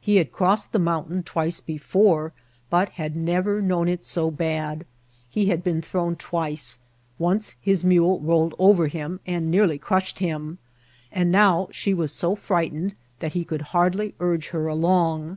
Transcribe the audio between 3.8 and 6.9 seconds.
it so bad; he A CAPITALIST. 45 had been thrown twice;